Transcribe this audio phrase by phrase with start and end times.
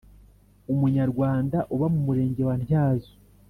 [0.71, 3.13] Umunyarwanda uba mu Murenge wa Ntyazo